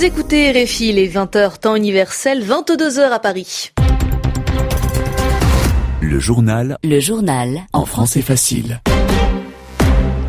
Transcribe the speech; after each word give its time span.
Vous 0.00 0.06
écoutez 0.06 0.50
RFI, 0.50 0.94
les 0.94 1.10
20h 1.10 1.58
temps 1.58 1.76
universel, 1.76 2.42
22h 2.42 3.10
à 3.10 3.18
Paris. 3.18 3.70
Le 6.00 6.18
journal. 6.18 6.78
Le 6.82 7.00
journal. 7.00 7.66
En 7.74 7.84
français 7.84 8.22
facile. 8.22 8.80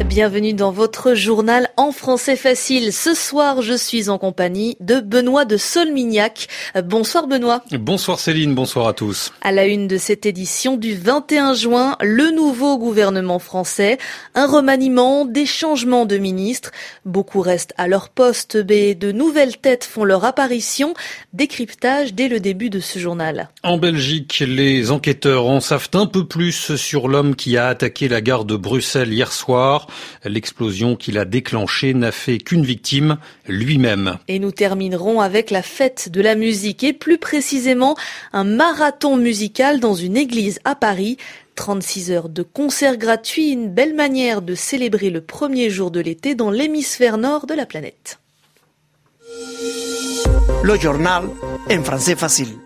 Bienvenue 0.06 0.54
dans 0.54 0.72
votre 0.72 1.14
journal 1.14 1.70
en 1.78 1.92
français 1.92 2.36
facile. 2.36 2.92
Ce 2.92 3.14
soir, 3.14 3.62
je 3.62 3.74
suis 3.74 4.10
en 4.10 4.18
compagnie 4.18 4.76
de 4.80 5.00
Benoît 5.00 5.46
de 5.46 5.58
Solmignac. 5.58 6.48
Bonsoir 6.84 7.28
Benoît. 7.28 7.64
Bonsoir 7.72 8.20
Céline, 8.20 8.56
bonsoir 8.56 8.88
à 8.88 8.94
tous. 8.94 9.32
À 9.42 9.52
la 9.52 9.68
une 9.68 9.88
de 9.88 9.98
cette 9.98 10.26
édition 10.26 10.76
du 10.76 10.96
21 10.96 11.54
juin, 11.54 11.98
le 12.02 12.32
nouveau 12.32 12.78
gouvernement 12.78 13.38
français, 13.38 14.00
un 14.34 14.48
remaniement, 14.48 15.26
des 15.26 15.46
changements 15.46 16.06
de 16.06 16.18
ministres. 16.18 16.72
Beaucoup 17.06 17.42
restent 17.42 17.74
à 17.78 17.88
leur 17.88 18.10
poste, 18.10 18.58
mais 18.68 18.96
de 18.96 19.12
nouvelles 19.12 19.58
têtes 19.58 19.84
font 19.84 20.04
leur 20.04 20.26
apparition. 20.26 20.94
Décryptage 21.34 22.14
dès 22.14 22.28
le 22.28 22.40
début 22.40 22.70
de 22.70 22.80
ce 22.80 22.98
journal. 22.98 23.50
En 23.64 23.78
Belgique, 23.78 24.44
les 24.46 24.90
enquêteurs 24.90 25.46
en 25.46 25.60
savent 25.60 25.90
un 25.94 26.08
peu 26.08 26.26
plus 26.26 26.76
sur 26.76 27.08
l'homme 27.08 27.36
qui 27.36 27.56
a 27.58 27.68
attaqué 27.68 28.08
la 28.08 28.22
gare 28.22 28.46
de 28.46 28.56
Bruxelles 28.56 29.14
hier 29.14 29.32
soir. 29.32 29.88
L'explosion 30.26 30.96
qu'il 30.96 31.18
a 31.18 31.26
déclenchée 31.26 31.94
n'a 31.94 32.12
fait 32.12 32.38
qu'une 32.38 32.66
victime, 32.66 33.18
lui-même. 33.48 34.18
Et 34.28 34.40
nous 34.40 34.52
terminerons 34.52 35.22
avec 35.22 35.52
la 35.52 35.62
fête 35.62 36.10
de 36.10 36.22
la 36.22 36.36
musique 36.36 36.84
et 36.84 36.94
plus 36.94 37.18
précisément 37.18 37.96
un 38.34 38.44
marathon 38.44 39.18
musical 39.18 39.80
dans 39.80 39.96
une 39.96 40.18
église 40.18 40.60
à 40.64 40.76
Paris. 40.76 41.18
36 41.56 42.12
heures 42.12 42.30
de 42.30 42.44
concert 42.44 42.98
gratuit, 42.98 43.52
une 43.52 43.70
belle 43.70 43.94
manière 43.94 44.42
de 44.42 44.56
célébrer 44.56 45.10
le 45.10 45.22
premier 45.22 45.70
jour 45.70 45.92
de 45.92 46.00
l'été 46.00 46.34
dans 46.34 46.50
l'hémisphère 46.50 47.18
nord 47.18 47.46
de 47.46 47.54
la 47.54 47.66
planète. 47.66 48.20
Le 50.64 50.80
journal 50.80 51.26
en 51.70 51.84
français 51.84 52.16
facile. 52.16 52.61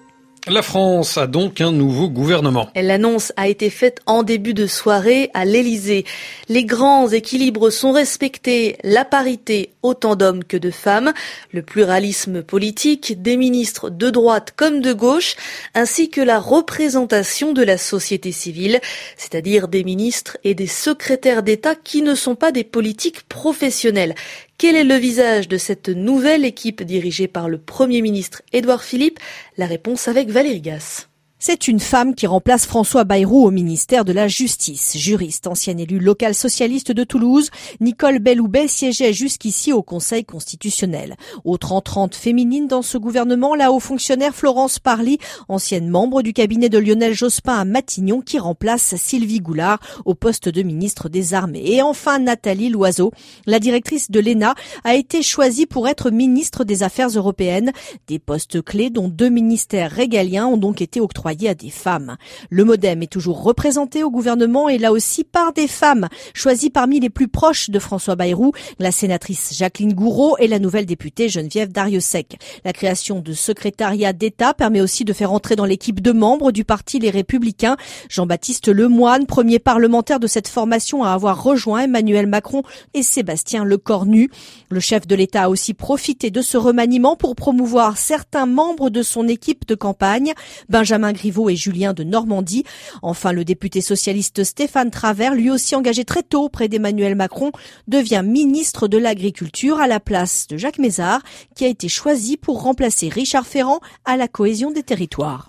La 0.48 0.62
France 0.62 1.18
a 1.18 1.26
donc 1.26 1.60
un 1.60 1.72
nouveau 1.72 2.08
gouvernement. 2.08 2.70
L'annonce 2.76 3.34
a 3.36 3.48
été 3.48 3.72
faite 3.72 4.02
en 4.06 4.22
début 4.22 4.54
de 4.54 4.68
soirée 4.68 5.32
à 5.34 5.44
l'Élysée. 5.44 6.06
Les 6.50 6.66
grands 6.66 7.10
équilibres 7.10 7.72
sont 7.72 7.92
respectés, 7.92 8.78
la 8.84 9.06
parité 9.06 9.72
autant 9.82 10.16
d'hommes 10.16 10.44
que 10.44 10.58
de 10.58 10.70
femmes, 10.70 11.14
le 11.52 11.64
pluralisme 11.64 12.44
politique, 12.44 13.24
des 13.24 13.38
ministres 13.38 13.90
de 13.90 14.12
droite 14.12 14.54
comme 14.56 14.82
de 14.82 14.94
gauche, 14.94 15.36
ainsi 15.74 16.12
que 16.12 16.22
la 16.22 16.40
représentation 16.40 17.52
de 17.52 17.64
la 17.64 17.80
société 17.80 18.32
civile, 18.32 18.82
c'est-à-dire 19.18 19.68
des 19.68 19.84
ministres 19.84 20.38
et 20.44 20.54
des 20.54 20.68
secrétaires 20.68 21.42
d'État 21.42 21.74
qui 21.74 22.04
ne 22.04 22.14
sont 22.14 22.36
pas 22.36 22.52
des 22.52 22.64
politiques 22.64 23.24
professionnels. 23.24 24.14
Quel 24.58 24.78
est 24.78 24.86
le 24.86 24.96
visage 24.96 25.50
de 25.50 25.58
cette 25.58 25.90
nouvelle 25.90 26.46
équipe 26.46 26.82
dirigée 26.82 27.28
par 27.28 27.50
le 27.50 27.58
Premier 27.58 28.02
ministre 28.02 28.42
Édouard 28.54 28.84
Philippe? 28.84 29.20
La 29.58 29.68
réponse 29.68 30.10
avec 30.10 30.30
Valérie 30.30 30.60
Gasse. 30.60 31.08
C'est 31.38 31.68
une 31.68 31.82
femme 31.82 32.16
qui 32.16 32.28
remplace 32.28 32.66
François 32.66 33.04
Bayrou 33.04 33.46
au 33.46 33.52
ministère 33.52 34.06
de 34.06 34.14
la 34.14 34.30
Justice. 34.30 34.98
Juriste, 34.98 35.48
ancienne 35.48 35.82
élue 35.82 36.00
locale 36.00 36.34
socialiste 36.34 36.94
de 36.94 37.04
Toulouse, 37.04 37.52
Nicole 37.82 38.20
Belloubet 38.20 38.70
siégeait 38.70 39.12
jusqu'ici 39.12 39.74
au 39.74 39.84
Conseil 39.84 40.24
constitutionnel. 40.24 41.18
Autre 41.44 41.74
entrante 41.74 42.16
féminine 42.16 42.68
dans 42.68 42.82
ce 42.82 42.98
gouvernement, 42.98 43.54
la 43.54 43.74
haut 43.74 43.82
fonctionnaire 43.82 44.34
Florence 44.34 44.80
Parly, 44.80 45.20
ancienne 45.50 45.90
membre 45.90 46.22
du 46.22 46.32
cabinet 46.32 46.70
de 46.70 46.78
Lionel 46.78 47.14
Jospin 47.14 47.60
à 47.60 47.66
Matignon, 47.66 48.22
qui 48.22 48.40
remplace 48.40 48.96
Sylvie 48.96 49.42
Goulard 49.42 49.80
au 50.06 50.16
poste 50.16 50.48
de 50.48 50.64
ministre 50.64 51.10
des 51.10 51.34
Armées. 51.34 51.66
Et 51.66 51.82
enfin, 51.82 52.18
Nathalie 52.18 52.70
Loiseau, 52.70 53.12
la 53.46 53.60
directrice 53.60 54.10
de 54.10 54.22
l'ENA, 54.22 54.56
a 54.86 54.96
été 54.96 55.22
choisie 55.22 55.66
pour 55.66 55.90
être 55.90 56.12
ministre 56.12 56.64
des 56.64 56.82
Affaires 56.82 57.10
européennes. 57.10 57.74
Des 58.08 58.20
postes 58.20 58.62
clés 58.62 58.90
dont 58.90 59.10
deux 59.10 59.30
ministères 59.30 59.92
régaliens 59.92 60.48
ont 60.48 60.58
donc 60.58 60.82
été 60.82 61.02
octroyés 61.02 61.25
à 61.26 61.56
des 61.56 61.70
femmes. 61.70 62.18
Le 62.50 62.64
Modem 62.64 63.02
est 63.02 63.12
toujours 63.12 63.42
représenté 63.42 64.04
au 64.04 64.12
gouvernement 64.12 64.70
et 64.70 64.78
là 64.78 64.92
aussi 64.92 65.24
par 65.24 65.54
des 65.54 65.68
femmes, 65.68 66.08
choisies 66.34 66.70
parmi 66.70 67.00
les 67.00 67.10
plus 67.10 67.28
proches 67.28 67.70
de 67.70 67.80
François 67.80 68.16
Bayrou, 68.16 68.52
la 68.78 68.92
sénatrice 68.92 69.56
Jacqueline 69.58 69.94
Gouraud 69.94 70.38
et 70.38 70.48
la 70.48 70.60
nouvelle 70.60 70.86
députée 70.86 71.28
Geneviève 71.28 71.72
Dariussec. 71.72 72.38
La 72.64 72.74
création 72.74 73.22
de 73.22 73.34
secrétariat 73.34 74.14
d'État 74.14 74.54
permet 74.54 74.82
aussi 74.82 75.04
de 75.04 75.14
faire 75.14 75.32
entrer 75.32 75.56
dans 75.56 75.66
l'équipe 75.66 76.00
de 76.00 76.12
membres 76.12 76.52
du 76.52 76.64
parti 76.64 77.00
Les 77.00 77.10
Républicains 77.10 77.76
Jean-Baptiste 78.10 78.68
Lemoine, 78.68 79.26
premier 79.26 79.58
parlementaire 79.58 80.20
de 80.20 80.28
cette 80.28 80.48
formation 80.48 81.04
à 81.04 81.12
avoir 81.12 81.42
rejoint 81.42 81.82
Emmanuel 81.82 82.28
Macron 82.28 82.62
et 82.94 83.02
Sébastien 83.02 83.64
Lecornu. 83.64 84.30
Le 84.70 84.80
chef 84.80 85.08
de 85.08 85.16
l'État 85.16 85.44
a 85.44 85.50
aussi 85.50 85.74
profité 85.74 86.30
de 86.30 86.42
ce 86.42 86.58
remaniement 86.58 87.16
pour 87.16 87.36
promouvoir 87.36 87.98
certains 87.98 88.46
membres 88.46 88.90
de 88.90 89.02
son 89.02 89.28
équipe 89.28 89.68
de 89.68 89.76
campagne. 89.76 90.34
Benjamin 90.70 91.15
Griveaux 91.16 91.50
et 91.50 91.56
Julien 91.56 91.94
de 91.94 92.04
Normandie. 92.04 92.64
Enfin, 93.02 93.32
le 93.32 93.44
député 93.44 93.82
socialiste 93.82 94.44
Stéphane 94.44 94.92
Travers, 94.92 95.34
lui 95.34 95.50
aussi 95.50 95.76
engagé 95.76 96.06
très 96.06 96.24
tôt 96.24 96.44
auprès 96.44 96.68
d'Emmanuel 96.68 97.16
Macron, 97.16 97.52
devient 97.88 98.24
ministre 98.24 98.88
de 98.88 98.98
l'Agriculture 98.98 99.80
à 99.80 99.88
la 99.88 100.00
place 100.00 100.48
de 100.48 100.58
Jacques 100.58 100.80
Mézard, 100.80 101.22
qui 101.56 101.66
a 101.66 101.70
été 101.70 101.88
choisi 101.88 102.38
pour 102.38 102.62
remplacer 102.62 103.10
Richard 103.10 103.48
Ferrand 103.48 103.80
à 104.06 104.18
la 104.18 104.28
cohésion 104.28 104.72
des 104.72 104.84
territoires. 104.84 105.48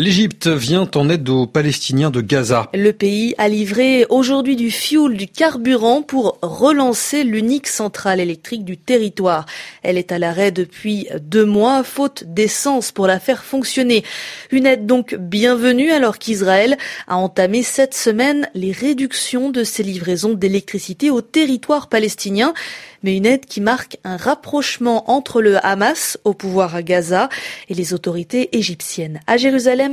L'Égypte 0.00 0.46
vient 0.46 0.90
en 0.94 1.10
aide 1.10 1.28
aux 1.28 1.46
Palestiniens 1.46 2.08
de 2.08 2.22
Gaza. 2.22 2.70
Le 2.72 2.92
pays 2.92 3.34
a 3.36 3.50
livré 3.50 4.06
aujourd'hui 4.08 4.56
du 4.56 4.70
fioul, 4.70 5.14
du 5.14 5.26
carburant 5.26 6.00
pour 6.00 6.38
relancer 6.40 7.22
l'unique 7.22 7.66
centrale 7.66 8.18
électrique 8.18 8.64
du 8.64 8.78
territoire. 8.78 9.44
Elle 9.82 9.98
est 9.98 10.10
à 10.10 10.18
l'arrêt 10.18 10.52
depuis 10.52 11.06
deux 11.20 11.44
mois, 11.44 11.84
faute 11.84 12.24
d'essence 12.24 12.92
pour 12.92 13.06
la 13.06 13.20
faire 13.20 13.44
fonctionner. 13.44 14.02
Une 14.50 14.64
aide 14.64 14.86
donc 14.86 15.16
bienvenue 15.16 15.90
alors 15.90 16.16
qu'Israël 16.16 16.78
a 17.06 17.18
entamé 17.18 17.62
cette 17.62 17.92
semaine 17.92 18.48
les 18.54 18.72
réductions 18.72 19.50
de 19.50 19.64
ses 19.64 19.82
livraisons 19.82 20.32
d'électricité 20.32 21.10
au 21.10 21.20
territoire 21.20 21.90
palestinien 21.90 22.54
mais 23.02 23.16
une 23.16 23.26
aide 23.26 23.46
qui 23.46 23.60
marque 23.60 23.98
un 24.04 24.16
rapprochement 24.16 25.10
entre 25.10 25.40
le 25.40 25.64
Hamas 25.64 26.18
au 26.24 26.34
pouvoir 26.34 26.74
à 26.74 26.82
Gaza 26.82 27.28
et 27.68 27.74
les 27.74 27.94
autorités 27.94 28.56
égyptiennes. 28.56 29.20
À 29.26 29.36
Jérusalem, 29.36 29.89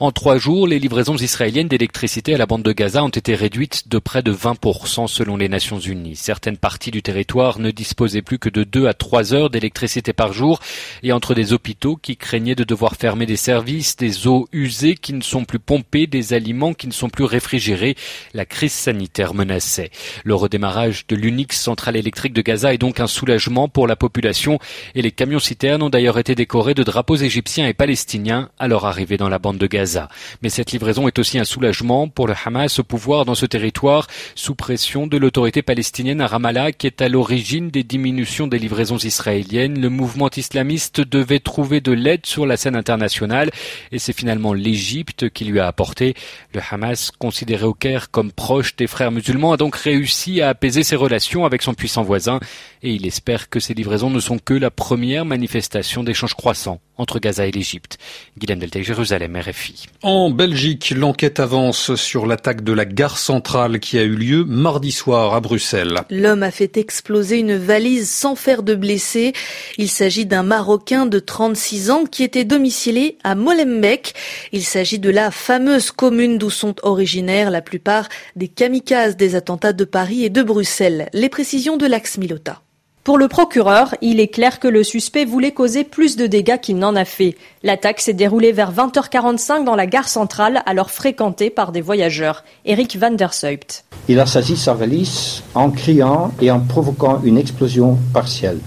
En 0.00 0.12
trois 0.12 0.38
jours, 0.38 0.66
les 0.66 0.78
livraisons 0.78 1.16
israéliennes 1.16 1.68
d'électricité 1.68 2.34
à 2.34 2.38
la 2.38 2.46
bande 2.46 2.62
de 2.62 2.72
Gaza 2.72 3.02
ont 3.02 3.08
été 3.08 3.34
réduites 3.34 3.88
de 3.88 3.98
près 3.98 4.22
de 4.22 4.32
20% 4.32 5.06
selon 5.06 5.36
les 5.36 5.48
Nations 5.48 5.78
Unies. 5.78 6.16
Certaines 6.16 6.56
parties 6.56 6.90
du 6.90 7.02
territoire 7.02 7.58
ne 7.58 7.70
disposaient 7.70 8.22
plus 8.22 8.38
que 8.38 8.48
de 8.48 8.64
2 8.64 8.86
à 8.86 8.94
3 8.94 9.34
heures 9.34 9.50
d'électricité 9.50 10.12
par 10.12 10.32
jour 10.32 10.60
et 11.02 11.12
entre 11.12 11.34
des 11.34 11.52
hôpitaux 11.52 11.96
qui 11.96 12.16
craignaient 12.16 12.54
de 12.54 12.64
devoir 12.64 12.96
fermer 12.96 13.26
des 13.26 13.36
services, 13.36 13.96
des 13.96 14.26
eaux 14.26 14.48
usées 14.52 14.94
qui 14.94 15.12
ne 15.12 15.22
sont 15.22 15.44
plus 15.44 15.58
pompées, 15.58 16.06
des 16.06 16.32
aliments 16.32 16.74
qui 16.74 16.86
ne 16.86 16.92
sont 16.92 17.08
plus 17.08 17.24
réfrigérés, 17.24 17.96
la 18.34 18.44
crise 18.44 18.72
sanitaire 18.72 19.34
menaçait. 19.34 19.90
Le 20.24 20.34
redémarrage 20.34 21.06
de 21.06 21.16
l'unique 21.16 21.52
centrale 21.52 21.96
électrique 21.96 22.32
de 22.32 22.42
Gaza 22.42 22.72
est 22.72 22.78
donc 22.78 23.00
un 23.00 23.06
soulagement 23.06 23.68
pour 23.68 23.86
la 23.86 23.96
population 23.96 24.58
et 24.94 25.02
les 25.02 25.12
camions 25.12 25.38
citernes 25.38 25.82
ont 25.82 25.90
d'ailleurs 25.90 26.18
été 26.18 26.34
décorés 26.34 26.74
de 26.74 26.82
drapeaux 26.82 27.16
égyptiens 27.16 27.66
et 27.66 27.74
palestiniens 27.74 28.50
leur 28.68 28.86
arrivée 28.86 29.16
dans 29.16 29.28
la 29.28 29.38
bande 29.38 29.58
de 29.58 29.66
Gaza. 29.66 30.08
Mais 30.42 30.48
cette 30.48 30.72
livraison 30.72 31.08
est 31.08 31.18
aussi 31.18 31.38
un 31.38 31.44
soulagement 31.44 32.08
pour 32.08 32.28
le 32.28 32.34
Hamas 32.44 32.78
au 32.78 32.84
pouvoir 32.84 33.24
dans 33.24 33.34
ce 33.34 33.46
territoire 33.46 34.06
sous 34.34 34.54
pression 34.54 35.06
de 35.06 35.16
l'autorité 35.16 35.62
palestinienne 35.62 36.20
à 36.20 36.26
Ramallah 36.26 36.72
qui 36.72 36.86
est 36.86 37.02
à 37.02 37.08
l'origine 37.08 37.70
des 37.70 37.82
diminutions 37.82 38.46
des 38.46 38.58
livraisons 38.58 38.98
israéliennes. 38.98 39.80
Le 39.80 39.88
mouvement 39.88 40.30
islamiste 40.36 41.00
devait 41.00 41.40
trouver 41.40 41.80
de 41.80 41.92
l'aide 41.92 42.26
sur 42.26 42.46
la 42.46 42.56
scène 42.56 42.76
internationale 42.76 43.50
et 43.90 43.98
c'est 43.98 44.12
finalement 44.12 44.52
l'Égypte 44.52 45.30
qui 45.30 45.44
lui 45.44 45.60
a 45.60 45.66
apporté. 45.66 46.14
Le 46.54 46.60
Hamas, 46.70 47.10
considéré 47.10 47.64
au 47.64 47.74
Caire 47.74 48.10
comme 48.10 48.32
proche 48.32 48.76
des 48.76 48.86
frères 48.86 49.10
musulmans, 49.10 49.52
a 49.52 49.56
donc 49.56 49.76
réussi 49.76 50.40
à 50.40 50.50
apaiser 50.50 50.82
ses 50.82 50.96
relations 50.96 51.44
avec 51.44 51.62
son 51.62 51.74
puissant 51.74 52.02
voisin 52.02 52.40
et 52.82 52.92
il 52.92 53.06
espère 53.06 53.48
que 53.48 53.60
ces 53.60 53.74
livraisons 53.74 54.10
ne 54.10 54.20
sont 54.20 54.38
que 54.38 54.54
la 54.54 54.70
première 54.70 55.24
manifestation 55.24 56.04
d'échanges 56.04 56.34
croissants 56.34 56.80
entre 56.98 57.18
Gaza 57.18 57.46
et 57.46 57.50
l'Égypte. 57.50 57.98
Guillaume 58.36 58.58
Delta, 58.58 58.82
Jérusalem, 58.82 59.36
RFI. 59.36 59.86
En 60.02 60.30
Belgique, 60.30 60.92
l'enquête 60.94 61.40
avance 61.40 61.94
sur 61.94 62.26
l'attaque 62.26 62.62
de 62.62 62.72
la 62.72 62.84
gare 62.84 63.18
centrale 63.18 63.80
qui 63.80 63.98
a 63.98 64.02
eu 64.02 64.14
lieu 64.14 64.44
mardi 64.44 64.92
soir 64.92 65.34
à 65.34 65.40
Bruxelles. 65.40 66.00
L'homme 66.10 66.42
a 66.42 66.50
fait 66.50 66.76
exploser 66.76 67.38
une 67.38 67.56
valise 67.56 68.10
sans 68.10 68.34
faire 68.34 68.62
de 68.62 68.74
blessés. 68.74 69.32
Il 69.76 69.88
s'agit 69.88 70.26
d'un 70.26 70.42
Marocain 70.42 71.06
de 71.06 71.18
36 71.18 71.90
ans 71.90 72.04
qui 72.04 72.22
était 72.24 72.44
domicilié 72.44 73.18
à 73.24 73.34
Molenbeek. 73.34 74.14
Il 74.52 74.64
s'agit 74.64 74.98
de 74.98 75.10
la 75.10 75.30
fameuse 75.30 75.90
commune 75.90 76.38
d'où 76.38 76.50
sont 76.50 76.74
originaires 76.82 77.50
la 77.50 77.62
plupart 77.62 78.08
des 78.36 78.48
kamikazes 78.48 79.16
des 79.16 79.34
attentats 79.34 79.72
de 79.72 79.84
Paris 79.84 80.24
et 80.24 80.30
de 80.30 80.42
Bruxelles. 80.42 81.08
Les 81.12 81.28
précisions 81.28 81.76
de 81.76 81.86
l'Axe 81.86 82.18
Milota. 82.18 82.62
Pour 83.08 83.16
le 83.16 83.26
procureur, 83.28 83.94
il 84.02 84.20
est 84.20 84.28
clair 84.28 84.60
que 84.60 84.68
le 84.68 84.84
suspect 84.84 85.24
voulait 85.24 85.52
causer 85.52 85.82
plus 85.82 86.16
de 86.16 86.26
dégâts 86.26 86.60
qu'il 86.60 86.76
n'en 86.76 86.94
a 86.94 87.06
fait. 87.06 87.38
L'attaque 87.62 88.00
s'est 88.00 88.12
déroulée 88.12 88.52
vers 88.52 88.70
20h45 88.70 89.64
dans 89.64 89.76
la 89.76 89.86
gare 89.86 90.10
centrale, 90.10 90.60
alors 90.66 90.90
fréquentée 90.90 91.48
par 91.48 91.72
des 91.72 91.80
voyageurs. 91.80 92.44
Eric 92.66 92.98
van 92.98 93.12
der 93.12 93.32
Seupt. 93.32 93.86
Il 94.10 94.20
a 94.20 94.26
saisi 94.26 94.58
sa 94.58 94.74
valise 94.74 95.42
en 95.54 95.70
criant 95.70 96.32
et 96.42 96.50
en 96.50 96.60
provoquant 96.60 97.22
une 97.24 97.38
explosion 97.38 97.96
partielle. 98.12 98.58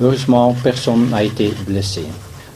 Heureusement, 0.00 0.56
personne 0.64 1.10
n'a 1.10 1.22
été 1.22 1.52
blessé. 1.66 2.04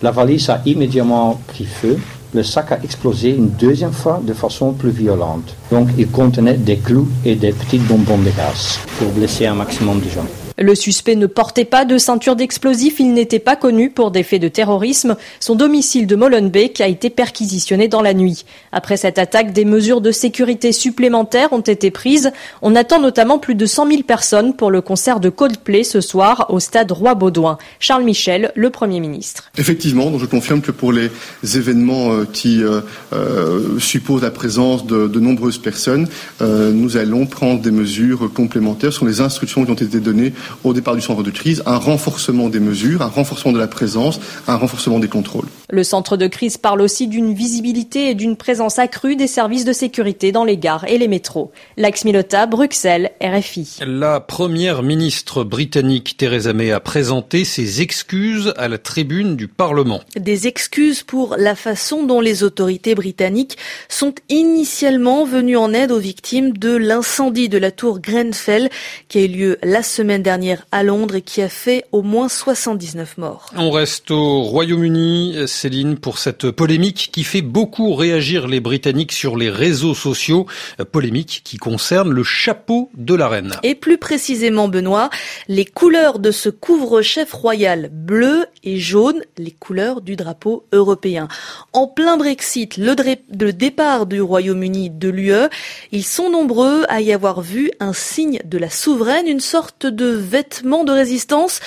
La 0.01 0.13
valise 0.13 0.49
a 0.49 0.63
immédiatement 0.65 1.39
pris 1.49 1.67
feu. 1.67 1.99
Le 2.33 2.43
sac 2.43 2.73
a 2.73 2.79
explosé 2.83 3.29
une 3.29 3.51
deuxième 3.51 3.93
fois 3.93 4.23
de 4.25 4.33
façon 4.33 4.73
plus 4.73 4.89
violente. 4.89 5.55
Donc, 5.71 5.91
il 5.99 6.09
contenait 6.09 6.55
des 6.55 6.79
clous 6.79 7.09
et 7.27 7.35
des 7.35 7.53
petites 7.53 7.87
bonbons 7.87 8.17
de 8.17 8.31
gaz 8.31 8.79
pour 8.99 9.11
blesser 9.11 9.45
un 9.45 9.55
maximum 9.55 10.01
de 10.01 10.09
gens. 10.09 10.40
Le 10.63 10.75
suspect 10.75 11.17
ne 11.17 11.27
portait 11.27 11.65
pas 11.65 11.87
de 11.87 11.97
ceinture 11.97 12.37
d'explosifs, 12.37 13.01
il 13.01 13.15
n'était 13.15 13.39
pas 13.39 13.57
connu 13.57 13.89
pour 13.89 14.11
des 14.11 14.23
faits 14.23 14.43
de 14.43 14.49
terrorisme. 14.49 15.17
Son 15.41 15.55
domicile 15.55 16.07
de 16.07 16.15
Molenbeek 16.17 16.83
a 16.83 16.87
été 16.87 17.09
perquisitionné 17.09 17.89
dans 17.89 18.03
la 18.03 18.13
nuit. 18.13 18.45
Après 18.71 18.99
cette 18.99 19.19
attaque, 19.19 19.55
des 19.55 19.65
mesures 19.65 20.03
de 20.03 20.11
sécurité 20.11 20.73
supplémentaires 20.73 21.55
ont 21.55 21.61
été 21.61 21.91
prises. 21.91 22.31
On 22.61 22.77
attend 22.77 23.01
notamment 23.01 23.39
plus 23.39 23.55
de 23.55 23.65
100 23.65 23.89
000 23.89 24.03
personnes 24.03 24.55
pour 24.55 24.71
le 24.71 24.83
concert 24.83 25.19
de 25.19 25.31
Coldplay 25.31 25.83
ce 25.83 26.03
soir 26.03 26.47
au 26.51 26.61
stade 26.61 26.93
Roi-Baudouin. 26.93 27.57
Charles 27.79 28.05
Michel, 28.05 28.53
le 28.55 28.69
Premier 28.69 29.01
ministre. 29.01 29.51
Effectivement, 29.57 30.19
je 30.19 30.27
confirme 30.27 30.61
que 30.61 30.73
pour 30.73 30.93
les 30.93 31.11
événements 31.43 32.13
euh, 32.13 32.27
qui 32.31 32.63
euh, 32.63 32.83
euh, 33.15 33.79
supposent 33.79 34.23
la 34.23 34.31
présence 34.31 34.87
de, 34.87 35.21
nombreuses 35.21 35.59
personnes, 35.59 36.09
nous 36.41 36.97
allons 36.97 37.27
prendre 37.27 37.61
des 37.61 37.71
mesures 37.71 38.33
complémentaires 38.33 38.93
sur 38.93 39.05
les 39.05 39.21
instructions 39.21 39.65
qui 39.65 39.71
ont 39.71 39.75
été 39.75 40.01
données 40.01 40.33
au 40.65 40.73
départ 40.73 40.95
du 40.95 41.01
centre 41.01 41.23
de 41.23 41.31
crise, 41.31 41.63
un 41.67 41.77
renforcement 41.77 42.49
des 42.49 42.61
mesures, 42.61 43.03
un 43.03 43.09
renforcement 43.09 43.53
de 43.53 43.59
la 43.59 43.69
présence, 43.69 44.21
un 44.47 44.57
renforcement 44.57 44.99
des 44.99 45.09
contrôles. 45.09 45.47
Le 45.71 45.85
centre 45.85 46.17
de 46.17 46.27
crise 46.27 46.57
parle 46.57 46.81
aussi 46.81 47.07
d'une 47.07 47.33
visibilité 47.33 48.11
et 48.11 48.15
d'une 48.15 48.37
présence 48.37 48.79
accrue 48.79 49.17
des 49.17 49.27
services 49.27 49.65
de 49.65 49.73
sécurité 49.73 50.33
dans 50.33 50.45
les 50.45 50.57
gares 50.57 50.85
et 50.89 50.99
les 50.99 51.09
métros. 51.09 51.53
Lax 51.77 52.05
Milota, 52.05 52.47
Bruxelles, 52.47 53.13
RFI. 53.23 53.79
La 53.87 54.21
première 54.21 54.83
ministre 54.83 55.45
britannique 55.45 56.17
Theresa 56.17 56.53
May 56.53 56.73
a 56.73 56.81
présenté 56.81 57.45
ses 57.45 57.83
excuses 57.83 58.53
à 58.57 58.69
la 58.69 58.79
tribune 58.79 59.37
du 59.37 59.47
Parlement. 59.47 60.01
Des 60.17 60.47
excuses 60.47 61.03
pour 61.03 61.37
la 61.39 61.55
façon 61.55 62.05
dont 62.05 62.21
les 62.21 62.43
autorités 62.43 62.95
britanniques 62.95 63.57
sont 63.89 64.15
initialement 64.29 65.25
venues 65.25 65.57
en 65.57 65.73
aide 65.73 65.93
aux 65.93 65.99
victimes 65.99 66.57
de 66.57 66.75
l'incendie 66.75 67.49
de 67.49 67.59
la 67.59 67.71
tour 67.71 68.01
Grenfell 68.01 68.71
qui 69.09 69.19
a 69.19 69.23
eu 69.23 69.29
lieu 69.29 69.59
la 69.63 69.83
semaine 69.83 70.23
dernière 70.23 70.40
à 70.73 70.83
Londres 70.83 71.17
et 71.17 71.23
qui 71.23 71.43
a 71.43 71.49
fait 71.49 71.85
au 71.93 72.03
moins 72.03 72.29
79 72.29 73.19
morts. 73.19 73.51
On 73.57 73.71
reste 73.71 74.11
au 74.11 74.43
Royaume-Uni, 74.43 75.47
Céline, 75.47 75.97
pour 75.97 76.19
cette 76.19 76.51
polémique 76.51 77.11
qui 77.13 77.25
fait 77.25 77.43
beaucoup 77.43 77.95
réagir 77.95 78.47
les 78.47 78.61
Britanniques 78.61 79.13
sur 79.13 79.37
les 79.37 79.51
réseaux 79.51 79.95
sociaux. 79.95 80.47
Polémique 80.93 81.43
qui 81.45 81.57
concerne 81.57 82.11
le 82.11 82.23
chapeau 82.23 82.91
de 82.95 83.15
la 83.15 83.29
reine. 83.29 83.57
Et 83.63 83.75
plus 83.75 83.99
précisément, 83.99 84.69
Benoît, 84.69 85.11
les 85.49 85.65
couleurs 85.65 86.19
de 86.19 86.31
ce 86.31 86.49
couvre-chef 86.49 87.33
royal 87.33 87.91
bleu 87.93 88.47
et 88.65 88.79
jaune, 88.79 89.23
les 89.39 89.51
couleurs 89.51 90.01
du 90.01 90.17
drapeau 90.17 90.65
européen. 90.73 91.29
En 91.73 91.87
plein 91.87 92.17
Brexit, 92.17 92.77
le, 92.77 92.95
le 93.39 93.53
départ 93.53 94.07
du 94.07 94.21
Royaume-Uni 94.21 94.91
de 94.91 95.09
l'UE, 95.09 95.49
ils 95.93 96.05
sont 96.05 96.31
nombreux 96.31 96.85
à 96.89 97.01
y 97.01 97.13
avoir 97.13 97.41
vu 97.41 97.71
un 97.81 97.93
signe 97.93 98.41
de 98.45 98.59
la 98.59 98.71
souveraine, 98.71 99.27
une 99.27 99.41
sorte 99.41 99.87
de 99.87 100.07
vêtements 100.31 100.85
de 100.85 100.93
résistance. 100.93 101.61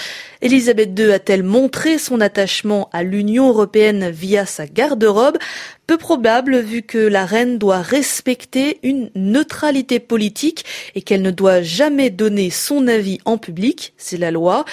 Elisabeth 0.43 0.99
II 0.99 1.09
a-t-elle 1.13 1.41
montré 1.41 1.97
son 1.97 2.19
attachement 2.19 2.89
à 2.91 3.01
l'Union 3.01 3.47
européenne 3.47 4.09
via 4.09 4.45
sa 4.45 4.67
garde-robe? 4.67 5.37
Peu 5.87 5.97
probable 5.97 6.59
vu 6.59 6.81
que 6.81 6.97
la 6.97 7.25
reine 7.25 7.57
doit 7.57 7.81
respecter 7.81 8.79
une 8.83 9.09
neutralité 9.15 9.99
politique 9.99 10.63
et 10.95 11.01
qu'elle 11.01 11.21
ne 11.21 11.31
doit 11.31 11.61
jamais 11.61 12.09
donner 12.09 12.49
son 12.49 12.87
avis 12.87 13.19
en 13.25 13.37
public, 13.37 13.93
c'est 13.97 14.17
la 14.17 14.31
loi, 14.31 14.63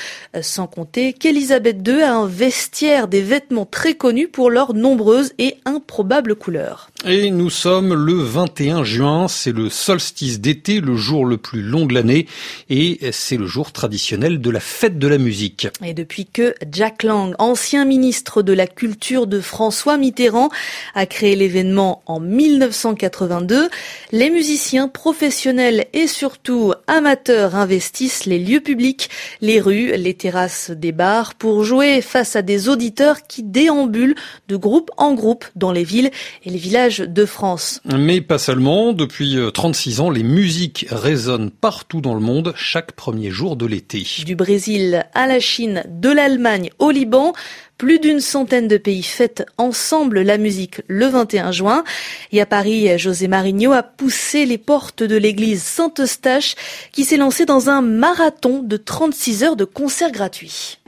sans 0.41 0.69
compter 0.69 1.13
qu'Elisabeth 1.13 1.87
II 1.87 2.03
a 2.03 2.15
un 2.15 2.29
vestiaire 2.29 3.09
des 3.09 3.23
vêtements 3.23 3.67
très 3.67 3.95
connus 3.95 4.29
pour 4.29 4.51
leurs 4.51 4.73
nombreuses 4.73 5.33
et 5.39 5.57
improbables 5.65 6.37
couleurs. 6.37 6.91
Et 7.05 7.33
nous 7.33 7.51
sommes 7.51 7.93
le 7.93 8.15
21 8.15 8.85
juin, 8.85 9.27
c'est 9.27 9.53
le 9.53 9.69
solstice 9.69 10.41
d'été, 10.41 10.81
le 10.81 10.95
jour 10.95 11.27
le 11.27 11.39
plus 11.39 11.63
long 11.63 11.87
de 11.87 11.95
l'année 11.95 12.27
et 12.69 13.01
c'est 13.11 13.37
le 13.37 13.47
jour 13.47 13.73
traditionnel 13.73 14.41
de 14.41 14.51
la 14.51 14.61
fête 14.61 14.99
de 14.99 15.09
la 15.09 15.19
musique. 15.19 15.60
Et 15.85 15.95
depuis 15.95 16.27
que 16.27 16.55
Jack 16.71 17.03
Lang, 17.03 17.35
ancien 17.39 17.85
ministre 17.85 18.43
de 18.43 18.53
la 18.53 18.67
Culture 18.67 19.27
de 19.27 19.41
François 19.41 19.97
Mitterrand, 19.97 20.49
a 20.95 21.07
créé 21.07 21.37
l'événement 21.37 22.03
en 22.07 22.21
1982, 22.21 23.69
les 24.13 24.31
musiciens 24.31 24.89
professionnels 24.89 25.87
et 25.93 26.07
surtout 26.07 26.73
amateurs 26.87 27.57
investissent 27.57 28.27
les 28.27 28.39
lieux 28.39 28.61
publics, 28.61 29.11
les 29.41 29.61
rues, 29.61 29.93
les 29.97 30.15
terrasses 30.15 30.71
des 30.71 30.93
bars 30.93 31.35
pour 31.35 31.65
jouer 31.65 32.01
face 32.01 32.37
à 32.37 32.43
des 32.43 32.69
auditeurs 32.69 33.23
qui 33.27 33.43
déambulent 33.43 34.17
de 34.49 34.57
groupe 34.57 34.91
en 34.97 35.15
groupe 35.15 35.45
dans 35.57 35.73
les 35.73 35.85
villes 35.85 36.11
et 36.45 36.51
les 36.51 36.59
villages 36.59 36.99
de 36.99 37.25
France. 37.25 37.81
Mais 37.85 38.21
pas 38.21 38.39
seulement, 38.39 38.93
depuis 38.93 39.39
36 39.53 40.01
ans, 40.01 40.11
les 40.11 40.23
musiques 40.23 40.87
résonnent 40.91 41.51
partout 41.51 42.01
dans 42.01 42.15
le 42.15 42.21
monde 42.21 42.53
chaque 42.57 42.93
premier 42.93 43.31
jour 43.31 43.57
de 43.57 43.67
l'été. 43.67 44.07
Du 44.25 44.37
Brésil 44.37 45.07
à 45.15 45.27
la 45.27 45.41
Chine, 45.41 45.50
de 45.59 46.11
l'Allemagne 46.11 46.71
au 46.79 46.91
Liban, 46.91 47.33
plus 47.79 47.99
d'une 47.99 48.21
centaine 48.21 48.69
de 48.69 48.77
pays 48.77 49.03
fêtent 49.03 49.47
ensemble 49.57 50.21
la 50.21 50.39
musique 50.39 50.83
le 50.87 51.07
21 51.07 51.51
juin. 51.51 51.85
Et 52.31 52.41
à 52.41 52.47
Paris, 52.47 52.99
José 52.99 53.27
Marigno 53.27 53.73
a 53.73 53.83
poussé 53.83 54.45
les 54.45 54.59
portes 54.59 55.03
de 55.03 55.17
l'église 55.17 55.63
Saint-Eustache 55.63 56.55
qui 56.93 57.05
s'est 57.05 57.17
lancé 57.17 57.47
dans 57.47 57.71
un 57.71 57.81
marathon 57.81 58.63
de 58.63 58.77
36 58.77 59.45
heures 59.45 59.57
de 59.57 59.65
concerts 59.65 60.13
gratuits. 60.13 60.79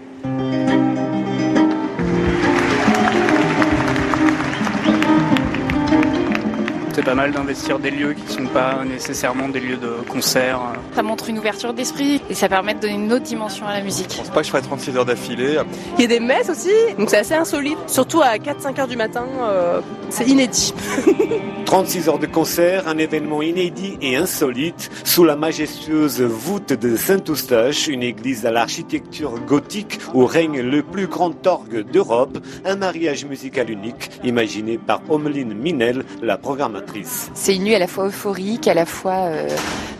C'est 7.02 7.06
pas 7.06 7.14
mal 7.16 7.32
d'investir 7.32 7.80
des 7.80 7.90
lieux 7.90 8.12
qui 8.12 8.22
ne 8.22 8.46
sont 8.46 8.52
pas 8.52 8.84
nécessairement 8.84 9.48
des 9.48 9.58
lieux 9.58 9.76
de 9.76 10.08
concert. 10.08 10.60
Ça 10.94 11.02
montre 11.02 11.28
une 11.28 11.36
ouverture 11.36 11.74
d'esprit 11.74 12.22
et 12.30 12.34
ça 12.34 12.48
permet 12.48 12.74
de 12.74 12.78
donner 12.78 12.94
une 12.94 13.12
autre 13.12 13.24
dimension 13.24 13.66
à 13.66 13.72
la 13.72 13.80
musique. 13.80 14.12
Je 14.12 14.18
pense 14.18 14.30
pas 14.30 14.38
que 14.38 14.46
je 14.46 14.50
ferai 14.50 14.62
36 14.62 14.96
heures 14.96 15.04
d'affilée. 15.04 15.58
Il 15.98 16.02
y 16.02 16.04
a 16.04 16.06
des 16.06 16.20
messes 16.20 16.48
aussi, 16.48 16.70
donc 16.96 17.10
c'est 17.10 17.16
assez 17.16 17.34
insolite. 17.34 17.76
Surtout 17.88 18.20
à 18.22 18.36
4-5 18.36 18.80
heures 18.80 18.86
du 18.86 18.96
matin, 18.96 19.26
euh, 19.40 19.80
c'est 20.10 20.28
inédit. 20.28 20.72
36 21.64 22.08
heures 22.08 22.18
de 22.20 22.26
concert, 22.26 22.86
un 22.86 22.98
événement 22.98 23.42
inédit 23.42 23.96
et 24.00 24.14
insolite 24.14 24.90
sous 25.04 25.24
la 25.24 25.34
majestueuse 25.34 26.20
voûte 26.20 26.72
de 26.72 26.96
Saint-Eustache, 26.96 27.88
une 27.88 28.02
église 28.04 28.46
à 28.46 28.52
l'architecture 28.52 29.40
gothique 29.40 29.98
où 30.14 30.24
règne 30.24 30.60
le 30.60 30.82
plus 30.82 31.08
grand 31.08 31.46
orgue 31.46 31.84
d'Europe, 31.90 32.38
un 32.64 32.76
mariage 32.76 33.24
musical 33.24 33.70
unique 33.70 34.10
imaginé 34.22 34.78
par 34.78 35.00
Omeline 35.08 35.54
Minel, 35.54 36.04
la 36.22 36.36
programmatrice. 36.36 36.91
C'est 37.34 37.56
une 37.56 37.64
nuit 37.64 37.74
à 37.74 37.78
la 37.78 37.86
fois 37.86 38.06
euphorique, 38.06 38.68
à 38.68 38.74
la 38.74 38.86
fois 38.86 39.26
euh, 39.26 39.48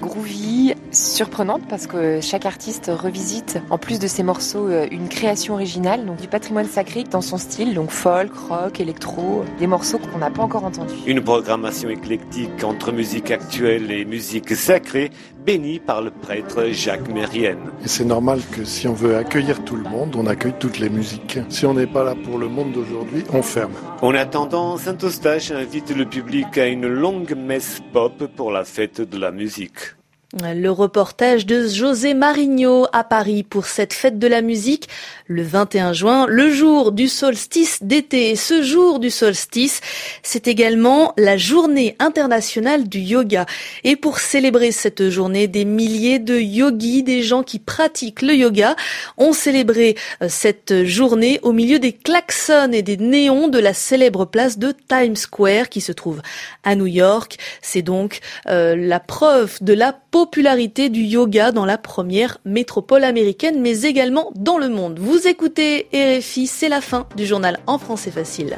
groovy, 0.00 0.75
surprenante 0.90 1.62
parce 1.68 1.87
que 1.87 2.20
chaque 2.20 2.46
artiste 2.46 2.90
revisite, 2.92 3.61
en 3.70 3.78
plus 3.78 3.99
de 3.99 4.06
ses 4.06 4.22
morceaux, 4.22 4.68
euh, 4.68 4.87
une 4.90 5.08
création 5.08 5.54
originale, 5.54 6.04
donc 6.04 6.20
du 6.20 6.28
patrimoine 6.28 6.66
sacré 6.66 7.04
dans 7.04 7.20
son 7.20 7.38
style, 7.38 7.75
donc 7.75 7.90
folk, 7.90 8.32
rock, 8.49 8.80
électro, 8.80 9.44
des 9.58 9.66
morceaux 9.66 9.99
qu'on 9.99 10.18
n'a 10.18 10.30
pas 10.30 10.42
encore 10.42 10.64
entendus. 10.64 10.94
Une 11.06 11.22
programmation 11.22 11.88
éclectique 11.88 12.62
entre 12.64 12.92
musique 12.92 13.30
actuelle 13.30 13.90
et 13.90 14.04
musique 14.04 14.54
sacrée, 14.54 15.11
bénie 15.44 15.78
par 15.78 16.02
le 16.02 16.11
prêtre 16.11 16.66
Jacques 16.70 17.08
Mérienne. 17.08 17.70
C'est 17.84 18.04
normal 18.04 18.40
que 18.52 18.64
si 18.64 18.87
on 18.87 18.92
veut 18.92 19.16
accueillir 19.16 19.64
tout 19.64 19.76
le 19.76 19.82
monde, 19.82 20.14
on 20.16 20.26
accueille 20.26 20.54
toutes 20.58 20.78
les 20.78 20.88
musiques. 20.88 21.38
Si 21.49 21.66
on 21.66 21.75
n'est 21.75 21.87
pas 21.87 22.04
là 22.04 22.14
pour 22.14 22.38
le 22.38 22.49
monde 22.49 22.72
d'aujourd'hui, 22.72 23.25
on 23.32 23.42
ferme. 23.42 23.72
En 24.00 24.14
attendant, 24.14 24.76
Saint-Eustache 24.76 25.50
invite 25.50 25.94
le 25.94 26.06
public 26.06 26.58
à 26.58 26.66
une 26.66 26.87
longue 26.87 27.34
messe 27.37 27.80
pop 27.92 28.26
pour 28.37 28.52
la 28.52 28.64
fête 28.64 29.00
de 29.00 29.18
la 29.18 29.30
musique. 29.30 29.96
Le 30.40 30.70
reportage 30.70 31.44
de 31.44 31.68
José 31.68 32.14
Marigno 32.14 32.86
à 32.94 33.04
Paris 33.04 33.42
pour 33.42 33.66
cette 33.66 33.92
fête 33.92 34.18
de 34.18 34.26
la 34.26 34.40
musique 34.40 34.88
le 35.26 35.42
21 35.42 35.92
juin, 35.92 36.26
le 36.26 36.50
jour 36.50 36.90
du 36.90 37.06
solstice 37.08 37.82
d'été. 37.82 38.34
Ce 38.34 38.62
jour 38.62 38.98
du 38.98 39.10
solstice, 39.10 39.82
c'est 40.22 40.48
également 40.48 41.12
la 41.18 41.36
journée 41.36 41.96
internationale 41.98 42.88
du 42.88 42.98
yoga. 42.98 43.44
Et 43.84 43.94
pour 43.94 44.20
célébrer 44.20 44.72
cette 44.72 45.10
journée, 45.10 45.48
des 45.48 45.66
milliers 45.66 46.18
de 46.18 46.38
yogis, 46.38 47.02
des 47.02 47.22
gens 47.22 47.42
qui 47.42 47.58
pratiquent 47.58 48.22
le 48.22 48.34
yoga, 48.34 48.74
ont 49.18 49.34
célébré 49.34 49.96
euh, 50.22 50.28
cette 50.30 50.84
journée 50.84 51.40
au 51.42 51.52
milieu 51.52 51.78
des 51.78 51.92
klaxons 51.92 52.72
et 52.72 52.82
des 52.82 52.96
néons 52.96 53.48
de 53.48 53.58
la 53.58 53.74
célèbre 53.74 54.24
place 54.24 54.58
de 54.58 54.74
Times 54.88 55.16
Square 55.16 55.68
qui 55.68 55.82
se 55.82 55.92
trouve 55.92 56.22
à 56.64 56.74
New 56.74 56.86
York. 56.86 57.36
C'est 57.60 57.82
donc 57.82 58.20
euh, 58.48 58.76
la 58.76 58.98
preuve 58.98 59.58
de 59.60 59.74
la 59.74 59.92
popularité 60.23 60.88
du 60.88 61.00
yoga 61.00 61.50
dans 61.50 61.64
la 61.64 61.79
première 61.79 62.38
métropole 62.45 63.02
américaine, 63.02 63.61
mais 63.61 63.81
également 63.83 64.31
dans 64.37 64.57
le 64.57 64.69
monde. 64.69 65.00
Vous 65.00 65.26
écoutez 65.26 65.88
RFI, 65.93 66.47
c'est 66.47 66.69
la 66.69 66.81
fin 66.81 67.09
du 67.17 67.26
journal 67.26 67.59
en 67.67 67.76
français 67.76 68.12
facile. 68.12 68.57